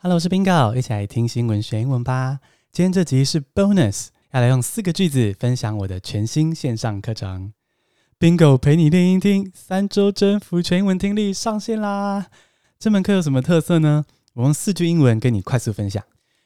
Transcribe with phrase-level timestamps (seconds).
[0.00, 2.38] Hello，我是 Bingo，一起来听新闻学英文吧。
[2.70, 7.52] 今天这集是 Bonus，要来用四个句子分享我的全新线上课程。
[8.16, 12.28] Bingo 陪你练英听，三周征服全英文听力上线啦！
[12.78, 14.04] 这门课有什么特色呢？
[14.34, 16.04] 我用四句英文跟你快速分享。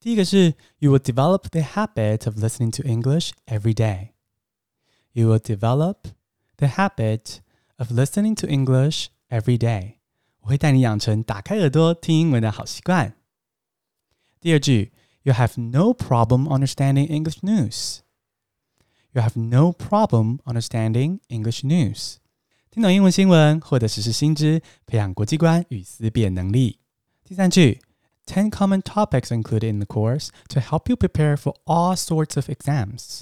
[0.00, 4.12] 第一个是 You will develop the habit of listening to English every day.
[5.12, 5.96] You will develop
[6.56, 7.40] the habit
[7.76, 9.96] of listening to English every day.
[10.40, 13.16] 我会带你养成打开耳朵听英文的好习惯。
[14.43, 14.91] 第二句，
[15.23, 17.99] You have no problem understanding English news.
[19.11, 22.17] You have no problem understanding English news.
[22.71, 26.79] 听懂英文新闻，获得时事新知，培养国际观与思辨能力。
[27.23, 27.81] 第三句，
[28.25, 33.21] Ten common topics included in the course to help you prepare for all sorts of exams.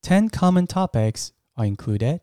[0.00, 2.20] Ten common topics are included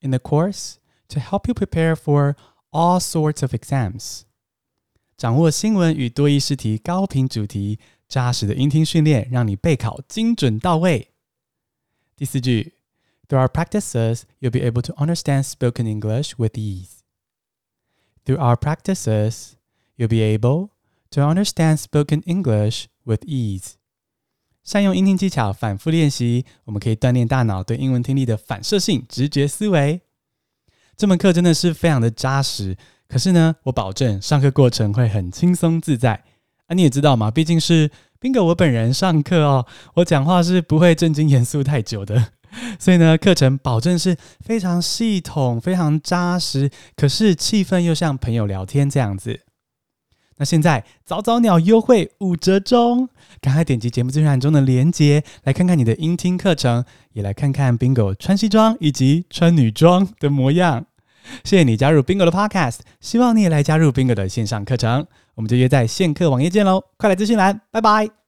[0.00, 0.76] in the course
[1.08, 2.36] to help you prepare for
[2.72, 4.24] all sorts of exams.
[5.15, 11.11] 掌握新闻与多义试题高频主题，扎实的英听训练，让你备考精准到位。
[12.15, 12.73] 第四句
[13.27, 17.01] ，Through our practices, you'll be able to understand spoken English with ease.
[18.25, 19.53] Through our practices,
[19.97, 20.69] you'll be able
[21.11, 23.73] to understand spoken English with ease.
[24.63, 30.01] 善用英听技巧，反复练习，我们可以锻炼大脑对英文听力的反射性直觉思维。
[30.95, 32.75] 这门课真的是非常的扎实。
[33.07, 36.23] 可是呢，我保证上课过程会很轻松自在
[36.67, 36.73] 啊！
[36.73, 42.31] 你也知道嘛，毕竟是宾格我本人上课哦，我讲话是不会正经严肃太久的，
[42.79, 49.41] 所以呢，课程保证是非常系统、非常扎实，可是气氛又像朋友聊天这样子。
[50.37, 53.09] 那现在早早鸟优惠五折中，
[53.41, 60.85] 赶快点击节目资讯栏中的链接，来看看你的音听课程，也来看看 Bingo 穿西装以及穿女装的模样。
[61.43, 66.83] 谢谢你加入 Bingo 的 Podcast，希望你也来加入 Bingo 的线上课程，我们就约在线课网页见喽！
[66.97, 68.22] 快来资讯栏，拜拜。